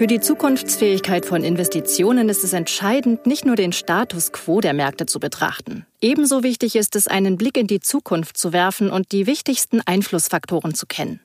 Für 0.00 0.06
die 0.06 0.20
Zukunftsfähigkeit 0.20 1.26
von 1.26 1.44
Investitionen 1.44 2.30
ist 2.30 2.42
es 2.42 2.54
entscheidend, 2.54 3.26
nicht 3.26 3.44
nur 3.44 3.54
den 3.54 3.70
Status 3.70 4.32
quo 4.32 4.62
der 4.62 4.72
Märkte 4.72 5.04
zu 5.04 5.20
betrachten. 5.20 5.84
Ebenso 6.00 6.42
wichtig 6.42 6.74
ist 6.74 6.96
es, 6.96 7.06
einen 7.06 7.36
Blick 7.36 7.58
in 7.58 7.66
die 7.66 7.80
Zukunft 7.80 8.38
zu 8.38 8.54
werfen 8.54 8.88
und 8.88 9.12
die 9.12 9.26
wichtigsten 9.26 9.82
Einflussfaktoren 9.84 10.72
zu 10.72 10.86
kennen. 10.86 11.20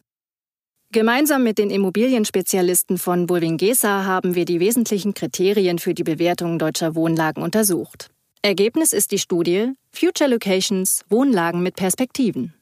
Gemeinsam 0.91 1.41
mit 1.41 1.57
den 1.57 1.69
Immobilienspezialisten 1.69 2.97
von 2.97 3.27
Bulwingesa 3.27 4.04
haben 4.04 4.36
wir 4.36 4.43
die 4.43 4.59
wesentlichen 4.59 5.14
Kriterien 5.14 5.79
für 5.79 5.93
die 5.93 6.04
Bewertung 6.04 6.60
deutscher 6.60 6.96
Wohnlagen 6.96 7.43
untersucht. 7.43 8.10
Ergebnis 8.42 8.92
ist 8.92 9.11
die 9.11 9.19
Studie 9.19 9.71
Future 9.93 10.29
Locations 10.29 11.05
Wohnlagen 11.10 11.64
mit 11.64 11.78
Perspektiven. 11.78 12.54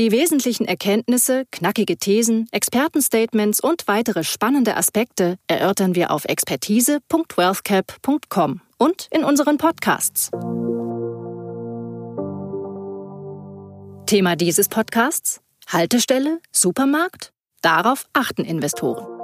Die 0.00 0.10
wesentlichen 0.12 0.64
Erkenntnisse, 0.64 1.44
knackige 1.52 1.98
Thesen, 1.98 2.48
Expertenstatements 2.52 3.60
und 3.60 3.86
weitere 3.86 4.24
spannende 4.24 4.78
Aspekte 4.78 5.36
erörtern 5.46 5.94
wir 5.94 6.10
auf 6.10 6.24
expertise.wealthcap.com 6.24 8.62
und 8.78 9.08
in 9.10 9.24
unseren 9.24 9.58
Podcasts. 9.58 10.30
Thema 14.06 14.36
dieses 14.36 14.70
Podcasts? 14.70 15.42
Haltestelle? 15.68 16.38
Supermarkt? 16.50 17.34
Darauf 17.60 18.06
achten 18.14 18.46
Investoren. 18.46 19.19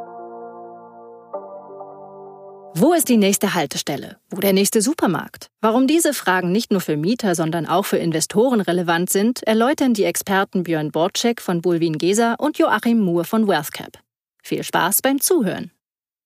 Wo 2.78 2.92
ist 2.92 3.08
die 3.08 3.16
nächste 3.16 3.54
Haltestelle? 3.54 4.18
Wo 4.28 4.38
der 4.38 4.52
nächste 4.52 4.82
Supermarkt? 4.82 5.48
Warum 5.62 5.86
diese 5.86 6.12
Fragen 6.12 6.52
nicht 6.52 6.70
nur 6.70 6.82
für 6.82 6.98
Mieter, 6.98 7.34
sondern 7.34 7.64
auch 7.64 7.86
für 7.86 7.96
Investoren 7.96 8.60
relevant 8.60 9.08
sind, 9.08 9.42
erläutern 9.44 9.94
die 9.94 10.04
Experten 10.04 10.62
Björn 10.62 10.90
Borczek 10.90 11.40
von 11.40 11.62
Bulwin 11.62 11.96
Gesa 11.96 12.34
und 12.34 12.58
Joachim 12.58 13.00
Moore 13.00 13.24
von 13.24 13.48
WealthCap. 13.48 13.98
Viel 14.42 14.62
Spaß 14.62 15.00
beim 15.00 15.22
Zuhören. 15.22 15.70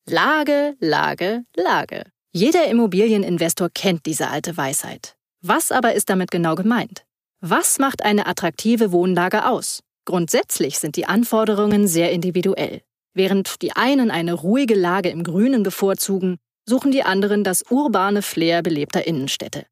Lage, 0.08 0.74
Lage, 0.80 1.44
Lage. 1.54 2.02
Jeder 2.32 2.66
Immobilieninvestor 2.66 3.68
kennt 3.72 4.04
diese 4.06 4.26
alte 4.26 4.56
Weisheit. 4.56 5.14
Was 5.42 5.70
aber 5.70 5.94
ist 5.94 6.10
damit 6.10 6.32
genau 6.32 6.56
gemeint? 6.56 7.04
Was 7.40 7.78
macht 7.78 8.02
eine 8.02 8.26
attraktive 8.26 8.90
Wohnlage 8.90 9.46
aus? 9.46 9.84
Grundsätzlich 10.04 10.80
sind 10.80 10.96
die 10.96 11.06
Anforderungen 11.06 11.86
sehr 11.86 12.10
individuell. 12.10 12.82
Während 13.14 13.62
die 13.62 13.72
einen 13.72 14.10
eine 14.10 14.34
ruhige 14.34 14.74
Lage 14.74 15.08
im 15.08 15.24
Grünen 15.24 15.62
bevorzugen, 15.62 16.38
suchen 16.68 16.92
die 16.92 17.02
anderen 17.02 17.44
das 17.44 17.64
urbane 17.70 18.22
Flair 18.22 18.62
belebter 18.62 19.06
Innenstädte. 19.06 19.66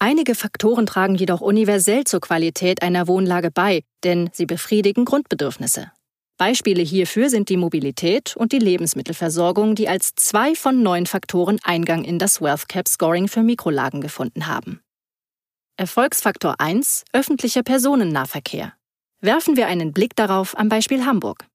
Einige 0.00 0.34
Faktoren 0.34 0.86
tragen 0.86 1.16
jedoch 1.16 1.40
universell 1.40 2.04
zur 2.04 2.20
Qualität 2.20 2.82
einer 2.82 3.08
Wohnlage 3.08 3.50
bei, 3.50 3.82
denn 4.04 4.30
sie 4.32 4.46
befriedigen 4.46 5.04
Grundbedürfnisse. 5.04 5.90
Beispiele 6.38 6.82
hierfür 6.82 7.30
sind 7.30 7.48
die 7.48 7.56
Mobilität 7.56 8.36
und 8.36 8.52
die 8.52 8.60
Lebensmittelversorgung, 8.60 9.74
die 9.74 9.88
als 9.88 10.14
zwei 10.14 10.54
von 10.54 10.84
neun 10.84 11.06
Faktoren 11.06 11.58
Eingang 11.64 12.04
in 12.04 12.20
das 12.20 12.40
Wealth 12.40 12.68
Cap 12.68 12.86
Scoring 12.86 13.26
für 13.26 13.42
Mikrolagen 13.42 14.00
gefunden 14.00 14.46
haben. 14.46 14.80
Erfolgsfaktor 15.76 16.60
1 16.60 17.04
öffentlicher 17.12 17.64
Personennahverkehr. 17.64 18.74
Werfen 19.20 19.56
wir 19.56 19.66
einen 19.66 19.92
Blick 19.92 20.14
darauf 20.14 20.56
am 20.56 20.68
Beispiel 20.68 21.04
Hamburg. 21.04 21.47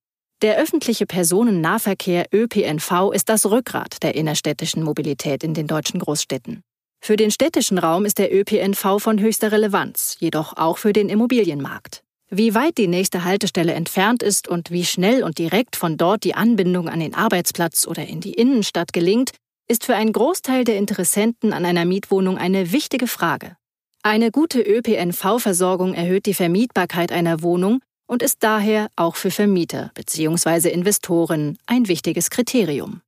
Der 0.44 0.58
öffentliche 0.58 1.06
Personennahverkehr 1.06 2.26
ÖPNV 2.34 3.14
ist 3.14 3.30
das 3.30 3.46
Rückgrat 3.46 4.04
der 4.04 4.14
innerstädtischen 4.16 4.84
Mobilität 4.84 5.42
in 5.42 5.54
den 5.54 5.68
deutschen 5.68 6.02
Großstädten. 6.02 6.64
Für 7.00 7.16
den 7.16 7.32
städtischen 7.32 7.78
Raum 7.78 8.04
ist 8.04 8.18
der 8.18 8.36
ÖPNV 8.36 9.00
von 9.00 9.22
höchster 9.22 9.54
Relevanz, 9.54 10.18
jedoch 10.20 10.58
auch 10.58 10.78
für 10.78 10.92
den 10.92 11.08
Immobilienmarkt. 11.08 12.04
Wie 12.30 12.54
weit 12.56 12.78
die 12.78 12.90
nächste 12.90 13.24
Haltestelle 13.24 13.72
entfernt 13.72 14.22
ist 14.22 14.50
und 14.50 14.70
wie 14.70 14.84
schnell 14.84 15.24
und 15.24 15.38
direkt 15.38 15.78
von 15.78 15.96
dort 15.96 16.26
die 16.26 16.36
Anbindung 16.36 16.90
an 16.90 17.00
den 17.00 17.14
Arbeitsplatz 17.14 17.88
oder 17.88 18.06
in 18.06 18.20
die 18.20 18.34
Innenstadt 18.34 18.92
gelingt, 18.92 19.32
ist 19.70 19.86
für 19.86 19.96
einen 19.96 20.12
Großteil 20.12 20.66
der 20.66 20.76
Interessenten 20.76 21.53
an 21.53 21.64
einer 21.64 21.86
Mietwohnung 21.86 22.38
eine 22.38 22.74
wichtige 22.74 23.08
Frage. 23.08 23.56
Eine 24.02 24.30
gute 24.30 24.59
ÖPNV-Versorgung 24.59 25.94
erhöht 25.94 26.26
die 26.26 26.34
Vermietbarkeit 26.34 27.14
einer 27.14 27.42
Wohnung 27.44 27.80
und 28.08 28.22
ist 28.22 28.44
daher 28.44 28.90
auch 28.96 29.16
für 29.16 29.31
Vermieter 29.31 29.91
bzw. 29.96 30.69
Investoren 30.69 31.58
ein 31.66 31.88
wichtiges 31.88 32.30
Kriterium. 32.30 33.02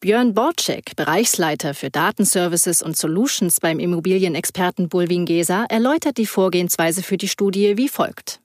Björn 0.00 0.32
Borczek, 0.32 0.94
Bereichsleiter 0.94 1.74
für 1.74 1.90
Datenservices 1.90 2.82
und 2.82 2.96
Solutions 2.96 3.58
beim 3.58 3.80
Immobilienexperten 3.80 4.88
Bulwin 4.88 5.26
Gesa, 5.26 5.64
erläutert 5.68 6.18
die 6.18 6.26
Vorgehensweise 6.26 7.02
für 7.02 7.16
die 7.16 7.26
Studie 7.26 7.76
wie 7.76 7.88
folgt. 7.88 8.40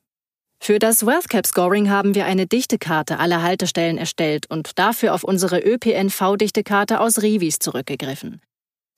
Für 0.59 0.79
das 0.79 1.05
WealthCap 1.05 1.45
Scoring 1.45 1.89
haben 1.89 2.15
wir 2.15 2.25
eine 2.25 2.47
Dichtekarte 2.47 3.19
aller 3.19 3.43
Haltestellen 3.43 3.97
erstellt 3.97 4.49
und 4.49 4.79
dafür 4.79 5.13
auf 5.13 5.23
unsere 5.23 5.59
ÖPNV-Dichtekarte 5.59 7.01
aus 7.01 7.21
Rivis 7.21 7.59
zurückgegriffen. 7.59 8.41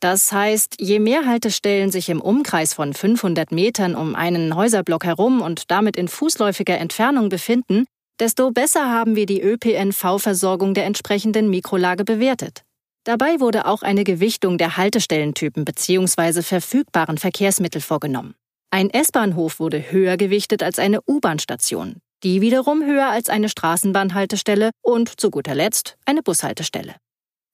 Das 0.05 0.31
heißt, 0.31 0.75
je 0.79 0.99
mehr 0.99 1.25
Haltestellen 1.25 1.89
sich 1.89 2.09
im 2.09 2.21
Umkreis 2.21 2.75
von 2.75 2.93
500 2.93 3.51
Metern 3.51 3.95
um 3.95 4.13
einen 4.13 4.55
Häuserblock 4.55 5.03
herum 5.03 5.41
und 5.41 5.71
damit 5.71 5.97
in 5.97 6.07
fußläufiger 6.07 6.77
Entfernung 6.77 7.29
befinden, 7.29 7.85
desto 8.19 8.51
besser 8.51 8.91
haben 8.91 9.15
wir 9.15 9.25
die 9.25 9.41
ÖPNV-Versorgung 9.41 10.75
der 10.75 10.85
entsprechenden 10.85 11.49
Mikrolage 11.49 12.03
bewertet. 12.03 12.61
Dabei 13.03 13.39
wurde 13.39 13.65
auch 13.65 13.81
eine 13.81 14.03
Gewichtung 14.03 14.59
der 14.59 14.77
Haltestellentypen 14.77 15.65
bzw. 15.65 16.43
verfügbaren 16.43 17.17
Verkehrsmittel 17.17 17.81
vorgenommen. 17.81 18.35
Ein 18.69 18.91
S-Bahnhof 18.91 19.59
wurde 19.59 19.91
höher 19.91 20.17
gewichtet 20.17 20.61
als 20.61 20.77
eine 20.77 20.99
U-Bahn-Station, 21.07 21.95
die 22.21 22.41
wiederum 22.41 22.85
höher 22.85 23.09
als 23.09 23.27
eine 23.27 23.49
Straßenbahnhaltestelle 23.49 24.69
und 24.83 25.19
zu 25.19 25.31
guter 25.31 25.55
Letzt 25.55 25.97
eine 26.05 26.21
Bushaltestelle. 26.21 26.93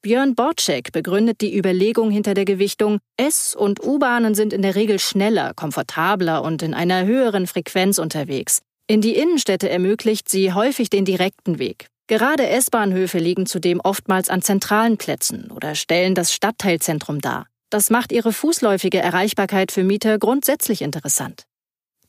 Björn 0.04 0.34
Borczek 0.34 0.92
begründet 0.92 1.42
die 1.42 1.56
Überlegung 1.56 2.10
hinter 2.10 2.34
der 2.34 2.46
Gewichtung, 2.46 2.98
S- 3.18 3.56
und 3.56 3.84
U-Bahnen 3.84 4.34
sind 4.34 4.52
in 4.52 4.64
der 4.64 4.74
Regel 4.74 4.98
schneller, 4.98 5.54
komfortabler 5.54 6.42
und 6.42 6.64
in 6.64 6.74
einer 6.74 7.06
höheren 7.06 7.46
Frequenz 7.46 8.00
unterwegs. 8.00 8.64
In 8.88 9.02
die 9.02 9.16
Innenstädte 9.16 9.70
ermöglicht 9.70 10.28
sie 10.28 10.54
häufig 10.54 10.90
den 10.90 11.06
direkten 11.06 11.60
Weg. 11.60 11.86
Gerade 12.08 12.48
S-Bahnhöfe 12.48 13.20
liegen 13.20 13.46
zudem 13.46 13.80
oftmals 13.80 14.30
an 14.30 14.42
zentralen 14.42 14.98
Plätzen 14.98 15.52
oder 15.52 15.76
stellen 15.76 16.16
das 16.16 16.34
Stadtteilzentrum 16.34 17.22
dar. 17.22 17.46
Das 17.70 17.92
macht 17.92 18.12
ihre 18.12 18.34
fußläufige 18.34 18.98
Erreichbarkeit 18.98 19.72
für 19.72 19.84
Mieter 19.84 20.18
grundsätzlich 20.18 20.82
interessant. 20.82 21.44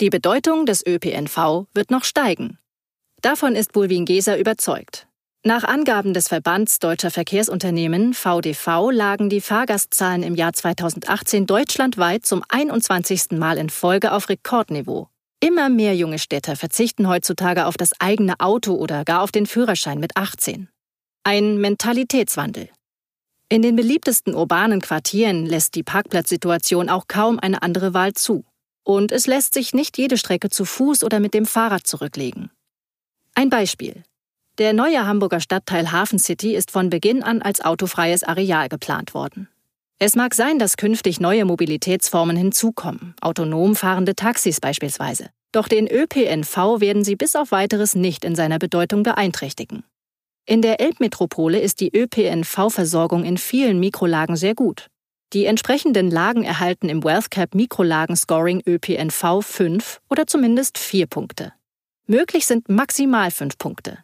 Die 0.01 0.09
Bedeutung 0.09 0.65
des 0.65 0.85
ÖPNV 0.87 1.67
wird 1.75 1.91
noch 1.91 2.05
steigen. 2.05 2.59
Davon 3.21 3.55
ist 3.55 3.73
Bulwin 3.73 4.07
Geser 4.07 4.39
überzeugt. 4.39 5.07
Nach 5.45 5.65
Angaben 5.65 6.15
des 6.15 6.29
Verbands 6.29 6.79
Deutscher 6.79 7.11
Verkehrsunternehmen 7.11 8.15
VDV 8.15 8.93
lagen 8.93 9.29
die 9.29 9.41
Fahrgastzahlen 9.41 10.23
im 10.23 10.37
Jahr 10.37 10.53
2018 10.53 11.47
deutschlandweit 11.47 12.25
zum 12.25 12.45
21. 12.49 13.33
Mal 13.33 13.59
in 13.59 13.69
Folge 13.69 14.13
auf 14.13 14.29
Rekordniveau. 14.29 15.09
Immer 15.41 15.69
mehr 15.69 15.97
junge 15.97 16.21
Städter 16.21 16.55
verzichten 16.55 17.09
heutzutage 17.09 17.67
auf 17.67 17.77
das 17.77 17.91
eigene 17.99 18.39
Auto 18.39 18.77
oder 18.77 19.05
gar 19.05 19.21
auf 19.21 19.33
den 19.33 19.47
Führerschein 19.47 19.99
mit 19.99 20.17
18. 20.17 20.69
Ein 21.25 21.59
Mentalitätswandel. 21.59 22.69
In 23.49 23.63
den 23.63 23.75
beliebtesten 23.75 24.37
urbanen 24.37 24.81
Quartieren 24.81 25.45
lässt 25.45 25.75
die 25.75 25.83
Parkplatzsituation 25.83 26.89
auch 26.89 27.09
kaum 27.09 27.41
eine 27.41 27.63
andere 27.63 27.95
Wahl 27.95 28.13
zu. 28.13 28.45
Und 28.85 29.11
es 29.11 29.27
lässt 29.27 29.55
sich 29.55 29.75
nicht 29.75 29.99
jede 29.99 30.19
Strecke 30.19 30.51
zu 30.51 30.65
Fuß 30.65 31.03
oder 31.03 31.19
mit 31.19 31.35
dem 31.35 31.47
Fahrrad 31.47 31.85
zurücklegen. 31.85 32.53
Ein 33.35 33.51
Beispiel. 33.51 34.05
Der 34.59 34.75
neue 34.75 35.07
Hamburger 35.07 35.41
Stadtteil 35.41 35.93
Hafen 35.93 36.19
City 36.19 36.55
ist 36.55 36.71
von 36.71 36.91
Beginn 36.91 37.23
an 37.23 37.41
als 37.41 37.65
autofreies 37.65 38.23
Areal 38.23 38.69
geplant 38.69 39.15
worden. 39.15 39.49
Es 39.99 40.15
mag 40.15 40.35
sein, 40.35 40.59
dass 40.59 40.77
künftig 40.77 41.21
neue 41.21 41.47
Mobilitätsformen 41.47 42.37
hinzukommen, 42.37 43.15
autonom 43.23 43.75
fahrende 43.75 44.15
Taxis 44.15 44.61
beispielsweise. 44.61 45.31
Doch 45.53 45.69
den 45.69 45.87
ÖPNV 45.87 46.81
werden 46.81 47.03
sie 47.03 47.17
bis 47.17 47.35
auf 47.35 47.51
weiteres 47.51 47.95
nicht 47.95 48.27
in 48.27 48.35
seiner 48.35 48.59
Bedeutung 48.59 49.05
beeinträchtigen. 49.05 49.85
In 50.45 50.61
der 50.61 50.81
Elbmetropole 50.81 51.59
ist 51.59 51.81
die 51.81 51.97
ÖPNV-Versorgung 51.97 53.25
in 53.25 53.39
vielen 53.39 53.81
Mikrolagen 53.81 54.37
sehr 54.37 54.55
gut. 54.55 54.89
Die 55.33 55.47
entsprechenden 55.47 56.11
Lagen 56.11 56.43
erhalten 56.45 56.91
im 56.91 57.03
WealthCap 57.03 57.55
Mikrolagen-Scoring 57.55 58.63
ÖPNV 58.67 59.41
5 59.41 60.01
oder 60.11 60.27
zumindest 60.27 60.77
4 60.77 61.07
Punkte. 61.07 61.55
Möglich 62.07 62.45
sind 62.45 62.69
maximal 62.69 63.31
5 63.31 63.57
Punkte. 63.57 63.99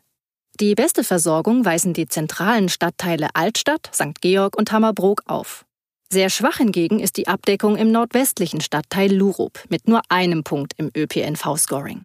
Die 0.60 0.75
beste 0.75 1.05
Versorgung 1.05 1.64
weisen 1.64 1.93
die 1.93 2.08
zentralen 2.08 2.69
Stadtteile 2.69 3.28
Altstadt, 3.34 3.90
St. 3.94 4.20
Georg 4.20 4.56
und 4.56 4.72
Hammerbrook 4.72 5.22
auf. 5.26 5.64
Sehr 6.10 6.31
schwach 6.31 6.56
hingegen 6.56 6.99
ist 6.99 7.16
die 7.16 7.28
Abdeckung 7.28 7.76
im 7.76 7.93
nordwestlichen 7.93 8.60
Stadtteil 8.60 9.14
Lurup 9.14 9.62
mit 9.69 9.87
nur 9.87 10.02
einem 10.08 10.43
Punkt 10.43 10.72
im 10.76 10.90
ÖPNV-Scoring. 10.96 12.02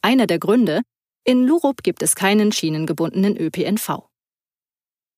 Einer 0.00 0.28
der 0.28 0.38
Gründe, 0.38 0.82
in 1.24 1.44
Lurup 1.44 1.82
gibt 1.82 2.02
es 2.02 2.14
keinen 2.14 2.52
schienengebundenen 2.52 3.36
ÖPNV. 3.36 4.04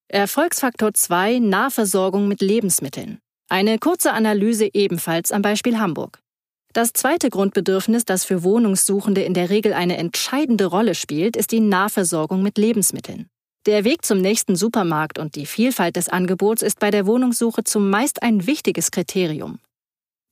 Erfolgsfaktor 0.09 0.95
2 0.95 1.39
Nahversorgung 1.39 2.29
mit 2.29 2.41
Lebensmitteln. 2.41 3.19
Eine 3.51 3.79
kurze 3.79 4.15
Analyse 4.15 4.71
ebenfalls 4.73 5.33
am 5.33 5.43
Beispiel 5.43 5.79
Hamburg. 5.79 6.23
Das 6.73 6.93
zweite 6.93 7.31
Grundbedürfnis, 7.31 8.05
das 8.05 8.25
für 8.25 8.45
Wohnungssuchende 8.45 9.23
in 9.23 9.35
der 9.35 9.51
Regel 9.51 9.73
eine 9.73 9.97
entscheidende 9.97 10.67
Rolle 10.67 10.95
spielt, 10.95 11.37
ist 11.37 11.51
die 11.51 11.59
Nahversorgung 11.59 12.43
mit 12.43 12.59
Lebensmitteln. 12.59 13.29
Der 13.67 13.85
Weg 13.85 14.05
zum 14.05 14.21
nächsten 14.21 14.55
Supermarkt 14.55 15.19
und 15.19 15.35
die 15.35 15.47
Vielfalt 15.47 15.97
des 15.97 16.09
Angebots 16.09 16.63
ist 16.63 16.79
bei 16.79 16.91
der 16.91 17.07
Wohnungssuche 17.07 17.65
zumeist 17.65 18.23
ein 18.23 18.47
wichtiges 18.47 18.93
Kriterium. 18.93 19.59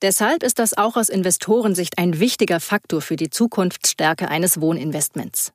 Deshalb 0.00 0.44
ist 0.44 0.60
das 0.60 0.78
auch 0.78 0.96
aus 0.96 1.08
Investorensicht 1.08 1.98
ein 1.98 2.20
wichtiger 2.20 2.60
Faktor 2.60 3.00
für 3.02 3.16
die 3.16 3.30
Zukunftsstärke 3.30 4.28
eines 4.28 4.60
Wohninvestments. 4.60 5.52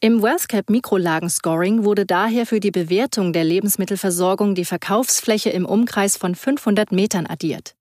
Im 0.00 0.20
WealthCap 0.20 0.68
Mikrolagenscoring 0.68 1.84
wurde 1.84 2.04
daher 2.04 2.44
für 2.44 2.58
die 2.58 2.72
Bewertung 2.72 3.32
der 3.32 3.44
Lebensmittelversorgung 3.44 4.56
die 4.56 4.64
Verkaufsfläche 4.64 5.50
im 5.50 5.64
Umkreis 5.64 6.16
von 6.16 6.34
500 6.34 6.90
Metern 6.90 7.26
addiert. 7.26 7.76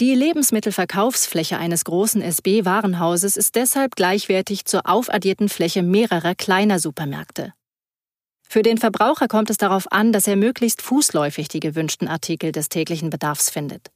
Die 0.00 0.14
Lebensmittelverkaufsfläche 0.14 1.58
eines 1.58 1.84
großen 1.84 2.22
SB-Warenhauses 2.22 3.36
ist 3.36 3.56
deshalb 3.56 3.96
gleichwertig 3.96 4.64
zur 4.64 4.88
aufaddierten 4.88 5.48
Fläche 5.48 5.82
mehrerer 5.82 6.36
kleiner 6.36 6.78
Supermärkte. 6.78 7.52
Für 8.48 8.62
den 8.62 8.78
Verbraucher 8.78 9.26
kommt 9.26 9.50
es 9.50 9.56
darauf 9.56 9.90
an, 9.90 10.12
dass 10.12 10.28
er 10.28 10.36
möglichst 10.36 10.82
fußläufig 10.82 11.48
die 11.48 11.58
gewünschten 11.58 12.06
Artikel 12.06 12.52
des 12.52 12.68
täglichen 12.68 13.10
Bedarfs 13.10 13.50
findet. 13.50 13.90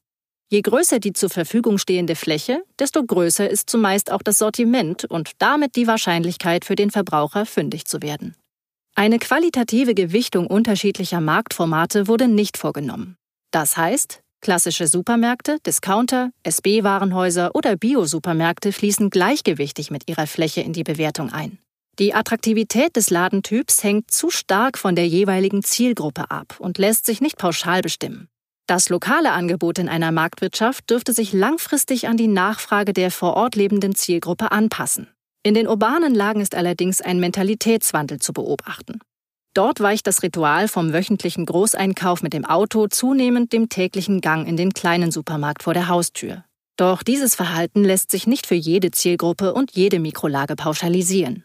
Je 0.51 0.61
größer 0.61 0.99
die 0.99 1.13
zur 1.13 1.31
Verfügung 1.31 1.79
stehende 1.79 2.17
Fläche, 2.17 2.65
desto 2.81 3.05
größer 3.05 3.49
ist 3.49 3.71
zumeist 3.71 4.11
auch 4.11 4.23
das 4.23 4.39
Sortiment 4.39 5.05
und 5.05 5.31
damit 5.39 5.77
die 5.77 5.87
Wahrscheinlichkeit 5.87 6.65
für 6.65 6.75
den 6.75 6.91
Verbraucher 6.91 7.47
fündig 7.47 7.85
zu 7.87 8.03
werden. 8.03 8.35
Eine 8.97 9.21
qualitative 9.21 9.95
Gewichtung 9.95 10.49
unterschiedlicher 10.49 11.21
Marktformate 11.21 12.09
wurde 12.09 12.27
nicht 12.27 12.59
vorgenommen. 12.59 13.17
Das 13.53 13.77
heißt, 13.77 14.22
Klassische 14.43 14.89
Supermärkte, 14.89 15.59
Discounter, 15.65 16.33
SB-Warenhäuser 16.43 17.55
oder 17.55 17.77
Bio-Supermärkte 17.77 18.73
fließen 18.73 19.09
gleichgewichtig 19.09 19.93
mit 19.93 20.11
ihrer 20.11 20.27
Fläche 20.27 20.63
in 20.63 20.73
die 20.73 20.83
Bewertung 20.83 21.33
ein. 21.33 21.59
Die 22.01 22.13
Attraktivität 22.13 22.97
des 22.97 23.11
Ladentyps 23.11 23.85
hängt 23.85 24.11
zu 24.11 24.31
stark 24.31 24.79
von 24.79 24.97
der 24.97 25.07
jeweiligen 25.07 25.63
Zielgruppe 25.63 26.33
ab 26.33 26.57
und 26.59 26.79
lässt 26.79 27.07
sich 27.07 27.21
nicht 27.21 27.39
pauschal 27.39 27.83
bestimmen. 27.83 28.27
Das 28.67 28.89
lokale 28.89 29.31
Angebot 29.31 29.79
in 29.79 29.89
einer 29.89 30.11
Marktwirtschaft 30.11 30.91
dürfte 30.91 31.13
sich 31.13 31.33
langfristig 31.33 32.09
an 32.09 32.17
die 32.17 32.27
Nachfrage 32.27 32.93
der 32.93 33.13
vor 33.13 33.35
Ort 33.35 33.55
lebenden 33.55 33.95
Zielgruppe 33.95 34.51
anpassen. 34.51 35.07
In 35.45 35.55
den 35.55 35.69
urbanen 35.69 36.17
Lagen 36.17 36.41
ist 36.41 36.57
allerdings 36.57 37.01
ein 37.01 37.21
Mentalitätswandel 37.21 38.19
zu 38.19 38.33
beobachten. 38.33 38.99
Dort 39.55 39.81
weicht 39.81 40.07
das 40.07 40.23
Ritual 40.23 40.67
vom 40.67 40.95
wöchentlichen 40.95 41.45
Großeinkauf 41.45 42.23
mit 42.23 42.33
dem 42.33 42.47
Auto 42.47 42.87
zunehmend 42.87 43.53
dem 43.53 43.69
täglichen 43.69 44.23
Gang 44.23 44.49
in 44.49 44.57
den 44.57 44.73
kleinen 44.73 45.11
Supermarkt 45.11 45.63
vor 45.63 45.75
der 45.75 45.89
Haustür. 45.89 46.45
Doch 46.79 47.03
dieses 47.03 47.35
Verhalten 47.35 47.85
lässt 47.85 48.11
sich 48.11 48.27
nicht 48.27 48.47
für 48.47 48.55
jede 48.55 48.91
Zielgruppe 48.91 49.53
und 49.53 49.73
jede 49.73 49.99
Mikrolage 49.99 50.57
pauschalisieren. 50.57 51.45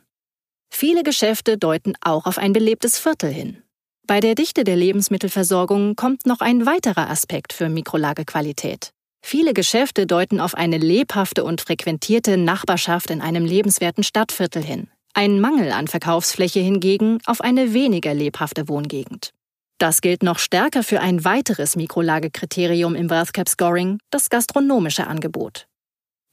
Viele 0.69 1.03
Geschäfte 1.03 1.57
deuten 1.57 1.95
auch 2.01 2.25
auf 2.25 2.37
ein 2.37 2.53
belebtes 2.53 2.97
Viertel 2.97 3.29
hin. 3.29 3.61
Bei 4.07 4.21
der 4.21 4.35
Dichte 4.35 4.63
der 4.63 4.77
Lebensmittelversorgung 4.77 5.97
kommt 5.97 6.25
noch 6.25 6.39
ein 6.39 6.65
weiterer 6.65 7.09
Aspekt 7.09 7.51
für 7.51 7.67
Mikrolagequalität. 7.67 8.91
Viele 9.21 9.53
Geschäfte 9.53 10.07
deuten 10.07 10.39
auf 10.39 10.55
eine 10.55 10.77
lebhafte 10.77 11.43
und 11.43 11.59
frequentierte 11.59 12.37
Nachbarschaft 12.37 13.09
in 13.09 13.21
einem 13.21 13.43
lebenswerten 13.43 14.05
Stadtviertel 14.05 14.63
hin 14.63 14.87
ein 15.17 15.41
Mangel 15.41 15.71
an 15.71 15.87
Verkaufsfläche 15.87 16.59
hingegen 16.59 17.17
auf 17.25 17.41
eine 17.41 17.73
weniger 17.73 18.13
lebhafte 18.13 18.69
Wohngegend. 18.69 19.33
Das 19.79 20.01
gilt 20.01 20.21
noch 20.21 20.37
stärker 20.37 20.83
für 20.83 20.99
ein 20.99 21.25
weiteres 21.25 21.75
Mikrolagekriterium 21.75 22.93
im 22.93 23.09
WealthCap 23.09 23.49
Scoring, 23.49 23.97
das 24.11 24.29
gastronomische 24.29 25.07
Angebot. 25.07 25.65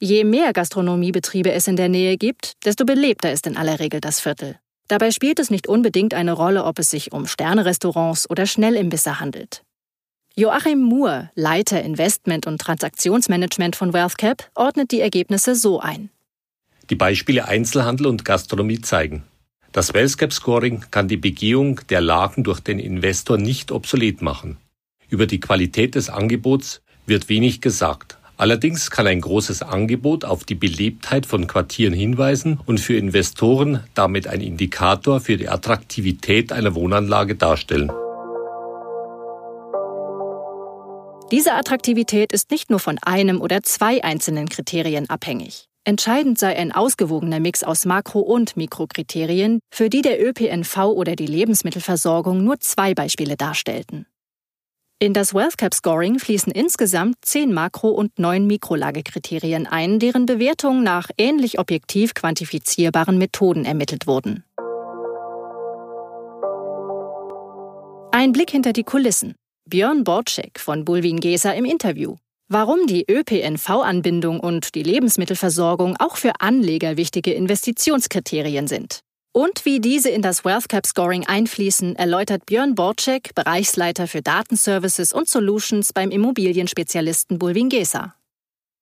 Je 0.01 0.23
mehr 0.25 0.53
Gastronomiebetriebe 0.53 1.51
es 1.51 1.67
in 1.67 1.77
der 1.77 1.89
Nähe 1.89 2.19
gibt, 2.19 2.53
desto 2.67 2.85
belebter 2.85 3.33
ist 3.33 3.47
in 3.47 3.57
aller 3.57 3.81
Regel 3.81 4.03
das 4.03 4.21
Viertel. 4.21 4.59
Dabei 4.89 5.13
spielt 5.13 5.39
es 5.39 5.49
nicht 5.49 5.67
unbedingt 5.67 6.13
eine 6.13 6.33
Rolle, 6.33 6.65
ob 6.65 6.79
es 6.79 6.91
sich 6.91 7.11
um 7.11 7.27
Sternerestaurants 7.27 8.29
oder 8.29 8.45
Schnellimbisse 8.45 9.19
handelt. 9.19 9.63
Joachim 10.37 10.83
Moore, 10.83 11.31
Leiter 11.35 11.83
Investment 11.83 12.47
und 12.47 12.61
Transaktionsmanagement 12.61 13.77
von 13.77 13.95
WealthCap, 13.95 14.51
ordnet 14.55 14.91
die 14.91 15.01
Ergebnisse 15.01 15.55
so 15.55 15.81
ein. 15.81 16.11
Die 16.91 16.97
Beispiele 16.97 17.49
Einzelhandel 17.49 18.07
und 18.07 18.25
Gastronomie 18.25 18.81
zeigen. 18.81 19.25
Das 19.73 19.95
Wellscap 19.95 20.33
Scoring 20.33 20.85
kann 20.91 21.09
die 21.09 21.17
Begehung 21.17 21.81
der 21.89 22.01
Lagen 22.01 22.45
durch 22.45 22.61
den 22.61 22.79
Investor 22.79 23.39
nicht 23.39 23.73
obsolet 23.73 24.23
machen. 24.23 24.57
Über 25.09 25.27
die 25.27 25.41
Qualität 25.41 25.95
des 25.95 26.11
Angebots 26.11 26.81
wird 27.07 27.29
wenig 27.29 27.61
gesagt. 27.61 28.19
Allerdings 28.37 28.91
kann 28.91 29.07
ein 29.07 29.21
großes 29.21 29.63
Angebot 29.63 30.25
auf 30.25 30.45
die 30.45 30.55
Belebtheit 30.57 31.25
von 31.25 31.47
Quartieren 31.47 31.95
hinweisen 31.95 32.61
und 32.67 32.81
für 32.81 32.97
Investoren 32.97 33.85
damit 33.95 34.27
ein 34.27 34.41
Indikator 34.41 35.21
für 35.21 35.37
die 35.37 35.49
Attraktivität 35.49 36.53
einer 36.53 36.75
Wohnanlage 36.75 37.37
darstellen. 37.37 37.91
Diese 41.31 41.55
Attraktivität 41.55 42.33
ist 42.33 42.51
nicht 42.51 42.71
nur 42.71 42.81
von 42.81 42.99
einem 42.99 43.41
oder 43.41 43.63
zwei 43.63 44.05
einzelnen 44.05 44.49
Kriterien 44.49 45.09
abhängig. 45.09 45.69
Entscheidend 45.87 46.39
sei 46.39 46.57
ein 46.57 46.73
ausgewogener 46.73 47.41
Mix 47.41 47.63
aus 47.63 47.85
Makro- 47.85 48.21
und 48.21 48.57
Mikrokriterien, 48.57 49.61
für 49.71 49.91
die 49.91 50.01
der 50.01 50.19
ÖPNV 50.27 50.79
oder 50.87 51.15
die 51.15 51.27
Lebensmittelversorgung 51.27 52.43
nur 52.43 52.59
zwei 52.61 52.95
Beispiele 52.95 53.37
darstellten. 53.37 54.07
In 54.99 55.13
das 55.13 55.35
WealthCap 55.35 55.75
Scoring 55.75 56.19
fließen 56.19 56.51
insgesamt 56.51 57.17
zehn 57.21 57.53
Makro- 57.53 57.91
und 57.91 58.19
neun 58.19 58.47
Mikrolagekriterien 58.47 59.67
ein, 59.67 59.99
deren 59.99 60.25
Bewertung 60.25 60.83
nach 60.83 61.11
ähnlich 61.19 61.59
objektiv 61.59 62.15
quantifizierbaren 62.15 63.19
Methoden 63.19 63.67
ermittelt 63.67 64.07
wurden. 64.07 64.45
Ein 68.11 68.33
Blick 68.33 68.51
hinter 68.51 68.73
die 68.73 68.85
Kulissen. 68.85 69.35
Björn 69.69 70.05
Borczek 70.05 70.59
von 70.59 70.87
Bulwin 70.87 71.21
Gesa 71.21 71.51
im 71.51 71.67
Interview. 71.67 72.17
Warum 72.49 72.87
die 72.87 73.07
ÖPNV-Anbindung 73.11 74.39
und 74.39 74.75
die 74.75 74.83
Lebensmittelversorgung 74.83 75.97
auch 75.99 76.19
für 76.19 76.33
Anleger 76.41 76.99
wichtige 76.99 77.33
Investitionskriterien 77.33 78.67
sind. 78.67 79.01
Und 79.33 79.65
wie 79.65 79.81
diese 79.81 80.11
in 80.11 80.21
das 80.21 80.45
WealthCap 80.45 80.85
Scoring 80.87 81.27
einfließen, 81.27 81.97
erläutert 81.97 82.45
Björn 82.45 82.75
Borczek, 82.75 83.35
Bereichsleiter 83.35 84.07
für 84.07 84.21
Datenservices 84.21 85.15
und 85.15 85.27
Solutions 85.27 85.95
beim 85.95 86.11
Immobilienspezialisten 86.11 87.39
Bulwin 87.39 87.71
Gesa. 87.71 88.15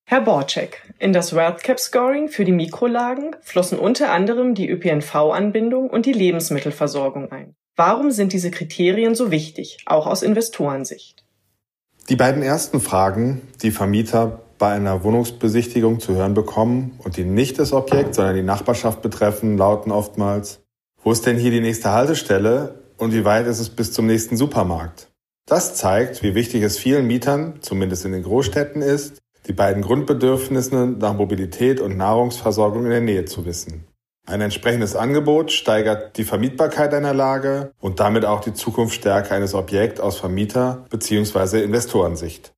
Herr 0.06 0.22
Borczek, 0.22 0.82
in 0.98 1.12
das 1.12 1.32
WealthCap 1.32 1.78
Scoring 1.78 2.28
für 2.28 2.44
die 2.44 2.50
Mikrolagen 2.50 3.36
flossen 3.42 3.78
unter 3.78 4.10
anderem 4.10 4.56
die 4.56 4.68
ÖPNV-Anbindung 4.68 5.88
und 5.88 6.04
die 6.04 6.12
Lebensmittelversorgung 6.12 7.30
ein. 7.30 7.54
Warum 7.76 8.10
sind 8.10 8.32
diese 8.32 8.50
Kriterien 8.50 9.14
so 9.14 9.30
wichtig, 9.30 9.78
auch 9.86 10.08
aus 10.08 10.24
Investorensicht? 10.24 11.22
Die 12.08 12.16
beiden 12.16 12.42
ersten 12.42 12.80
Fragen, 12.80 13.42
die 13.62 13.70
Vermieter 13.70 14.40
bei 14.58 14.72
einer 14.72 15.04
Wohnungsbesichtigung 15.04 16.00
zu 16.00 16.14
hören 16.14 16.34
bekommen 16.34 16.98
und 16.98 17.16
die 17.16 17.24
nicht 17.24 17.58
das 17.58 17.72
Objekt, 17.72 18.14
sondern 18.14 18.34
die 18.34 18.42
Nachbarschaft 18.42 19.02
betreffen, 19.02 19.56
lauten 19.56 19.92
oftmals, 19.92 20.60
wo 21.02 21.12
ist 21.12 21.26
denn 21.26 21.36
hier 21.36 21.50
die 21.50 21.60
nächste 21.60 21.92
Haltestelle 21.92 22.82
und 22.96 23.12
wie 23.12 23.24
weit 23.24 23.46
ist 23.46 23.60
es 23.60 23.70
bis 23.70 23.92
zum 23.92 24.06
nächsten 24.06 24.36
Supermarkt? 24.36 25.08
Das 25.46 25.74
zeigt, 25.74 26.22
wie 26.22 26.34
wichtig 26.34 26.62
es 26.62 26.78
vielen 26.78 27.06
Mietern, 27.06 27.54
zumindest 27.60 28.04
in 28.04 28.12
den 28.12 28.22
Großstädten 28.22 28.82
ist, 28.82 29.18
die 29.46 29.52
beiden 29.52 29.82
Grundbedürfnisse 29.82 30.86
nach 30.98 31.14
Mobilität 31.14 31.80
und 31.80 31.96
Nahrungsversorgung 31.96 32.84
in 32.84 32.90
der 32.90 33.00
Nähe 33.00 33.24
zu 33.24 33.44
wissen. 33.44 33.84
Ein 34.26 34.40
entsprechendes 34.40 34.94
Angebot 34.94 35.50
steigert 35.50 36.16
die 36.16 36.24
Vermietbarkeit 36.24 36.94
einer 36.94 37.12
Lage 37.12 37.72
und 37.80 37.98
damit 37.98 38.24
auch 38.24 38.40
die 38.40 38.54
Zukunftsstärke 38.54 39.34
eines 39.34 39.52
Objekts 39.52 40.00
aus 40.00 40.18
Vermieter- 40.18 40.84
bzw. 40.90 41.62
Investorensicht. 41.62 42.52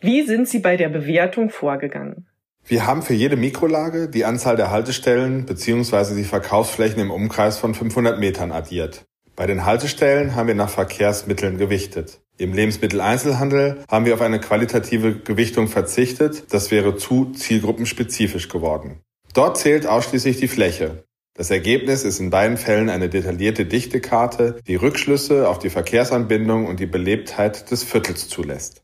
Wie 0.00 0.22
sind 0.22 0.48
Sie 0.48 0.60
bei 0.60 0.78
der 0.78 0.88
Bewertung 0.88 1.50
vorgegangen? 1.50 2.26
Wir 2.64 2.86
haben 2.86 3.02
für 3.02 3.14
jede 3.14 3.36
Mikrolage 3.36 4.08
die 4.08 4.24
Anzahl 4.24 4.56
der 4.56 4.70
Haltestellen 4.70 5.44
bzw. 5.44 6.14
die 6.14 6.24
Verkaufsflächen 6.24 7.00
im 7.00 7.10
Umkreis 7.10 7.58
von 7.58 7.74
500 7.74 8.18
Metern 8.18 8.50
addiert. 8.50 9.04
Bei 9.36 9.46
den 9.46 9.64
Haltestellen 9.66 10.34
haben 10.34 10.48
wir 10.48 10.54
nach 10.54 10.70
Verkehrsmitteln 10.70 11.58
gewichtet. 11.58 12.20
Im 12.38 12.54
Lebensmitteleinzelhandel 12.54 13.84
haben 13.90 14.06
wir 14.06 14.14
auf 14.14 14.22
eine 14.22 14.40
qualitative 14.40 15.16
Gewichtung 15.16 15.68
verzichtet. 15.68 16.52
Das 16.52 16.70
wäre 16.70 16.96
zu 16.96 17.32
zielgruppenspezifisch 17.32 18.48
geworden. 18.48 19.00
Dort 19.34 19.58
zählt 19.58 19.86
ausschließlich 19.86 20.38
die 20.38 20.48
Fläche. 20.48 21.04
Das 21.34 21.50
Ergebnis 21.50 22.04
ist 22.04 22.18
in 22.18 22.30
beiden 22.30 22.56
Fällen 22.56 22.90
eine 22.90 23.08
detaillierte 23.08 23.64
Dichtekarte, 23.64 24.56
die 24.66 24.74
Rückschlüsse 24.74 25.48
auf 25.48 25.58
die 25.58 25.70
Verkehrsanbindung 25.70 26.66
und 26.66 26.80
die 26.80 26.86
Belebtheit 26.86 27.70
des 27.70 27.84
Viertels 27.84 28.28
zulässt. 28.28 28.82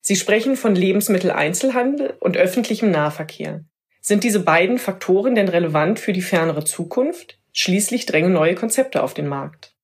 Sie 0.00 0.16
sprechen 0.16 0.56
von 0.56 0.74
Lebensmitteleinzelhandel 0.74 2.14
und 2.18 2.36
öffentlichem 2.36 2.90
Nahverkehr. 2.90 3.64
Sind 4.00 4.24
diese 4.24 4.40
beiden 4.40 4.78
Faktoren 4.78 5.36
denn 5.36 5.48
relevant 5.48 6.00
für 6.00 6.12
die 6.12 6.22
fernere 6.22 6.64
Zukunft? 6.64 7.38
Schließlich 7.52 8.06
drängen 8.06 8.32
neue 8.32 8.56
Konzepte 8.56 9.02
auf 9.02 9.14
den 9.14 9.28
Markt. 9.28 9.76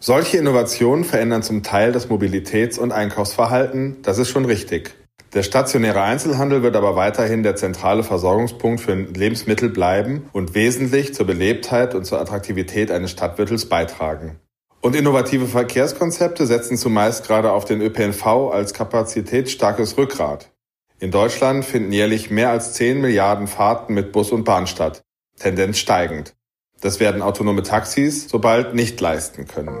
Solche 0.00 0.38
Innovationen 0.38 1.04
verändern 1.04 1.42
zum 1.42 1.64
Teil 1.64 1.92
das 1.92 2.08
Mobilitäts- 2.08 2.78
und 2.78 2.92
Einkaufsverhalten, 2.92 4.00
das 4.02 4.18
ist 4.18 4.30
schon 4.30 4.44
richtig. 4.44 4.94
Der 5.34 5.42
stationäre 5.42 6.00
Einzelhandel 6.00 6.62
wird 6.62 6.74
aber 6.74 6.96
weiterhin 6.96 7.42
der 7.42 7.54
zentrale 7.54 8.02
Versorgungspunkt 8.02 8.80
für 8.80 8.94
Lebensmittel 8.94 9.68
bleiben 9.68 10.28
und 10.32 10.54
wesentlich 10.54 11.14
zur 11.14 11.26
Belebtheit 11.26 11.94
und 11.94 12.04
zur 12.04 12.20
Attraktivität 12.20 12.90
eines 12.90 13.10
Stadtviertels 13.10 13.66
beitragen. 13.66 14.38
Und 14.80 14.96
innovative 14.96 15.46
Verkehrskonzepte 15.46 16.46
setzen 16.46 16.78
zumeist 16.78 17.26
gerade 17.26 17.52
auf 17.52 17.66
den 17.66 17.82
ÖPNV 17.82 18.26
als 18.52 18.72
kapazitätsstarkes 18.72 19.98
Rückgrat. 19.98 20.50
In 20.98 21.10
Deutschland 21.10 21.64
finden 21.64 21.92
jährlich 21.92 22.30
mehr 22.30 22.50
als 22.50 22.72
10 22.74 23.00
Milliarden 23.00 23.48
Fahrten 23.48 23.92
mit 23.92 24.12
Bus 24.12 24.32
und 24.32 24.44
Bahn 24.44 24.66
statt, 24.66 25.02
Tendenz 25.38 25.78
steigend. 25.78 26.34
Das 26.80 27.00
werden 27.00 27.22
autonome 27.22 27.62
Taxis 27.62 28.28
sobald 28.28 28.74
nicht 28.74 29.00
leisten 29.00 29.46
können. 29.46 29.76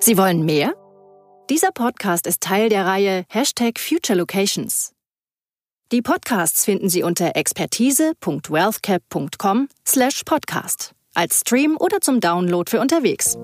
Sie 0.00 0.18
wollen 0.18 0.44
mehr? 0.44 0.74
Dieser 1.50 1.72
Podcast 1.72 2.28
ist 2.28 2.40
Teil 2.40 2.68
der 2.68 2.86
Reihe 2.86 3.24
Hashtag 3.28 3.80
Future 3.80 4.16
Locations. 4.16 4.92
Die 5.90 6.00
Podcasts 6.00 6.64
finden 6.64 6.88
Sie 6.88 7.02
unter 7.02 7.34
expertise.wealthcap.com 7.34 9.68
slash 9.86 10.22
podcast 10.24 10.94
als 11.14 11.40
Stream 11.40 11.76
oder 11.78 12.00
zum 12.00 12.20
Download 12.20 12.70
für 12.70 12.80
unterwegs. 12.80 13.36